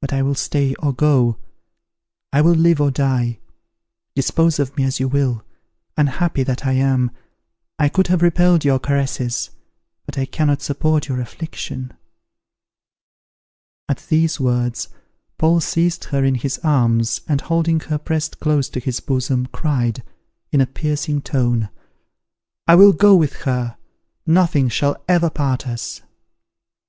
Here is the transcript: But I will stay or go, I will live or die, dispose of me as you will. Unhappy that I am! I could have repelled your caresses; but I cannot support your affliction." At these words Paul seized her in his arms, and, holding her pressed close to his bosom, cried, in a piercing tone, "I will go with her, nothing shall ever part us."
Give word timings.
But 0.00 0.12
I 0.12 0.22
will 0.22 0.36
stay 0.36 0.76
or 0.76 0.92
go, 0.92 1.36
I 2.32 2.40
will 2.40 2.54
live 2.54 2.80
or 2.80 2.92
die, 2.92 3.40
dispose 4.14 4.60
of 4.60 4.76
me 4.76 4.84
as 4.84 5.00
you 5.00 5.08
will. 5.08 5.44
Unhappy 5.96 6.44
that 6.44 6.64
I 6.64 6.74
am! 6.74 7.10
I 7.76 7.88
could 7.88 8.06
have 8.06 8.22
repelled 8.22 8.64
your 8.64 8.78
caresses; 8.78 9.50
but 10.06 10.16
I 10.16 10.24
cannot 10.26 10.62
support 10.62 11.08
your 11.08 11.20
affliction." 11.20 11.92
At 13.88 14.06
these 14.08 14.38
words 14.38 14.86
Paul 15.36 15.58
seized 15.60 16.04
her 16.04 16.24
in 16.24 16.36
his 16.36 16.58
arms, 16.58 17.22
and, 17.26 17.40
holding 17.40 17.80
her 17.80 17.98
pressed 17.98 18.38
close 18.38 18.68
to 18.68 18.78
his 18.78 19.00
bosom, 19.00 19.46
cried, 19.46 20.04
in 20.52 20.60
a 20.60 20.66
piercing 20.66 21.22
tone, 21.22 21.70
"I 22.68 22.76
will 22.76 22.92
go 22.92 23.16
with 23.16 23.32
her, 23.42 23.76
nothing 24.24 24.68
shall 24.68 25.02
ever 25.08 25.28
part 25.28 25.66
us." 25.66 26.02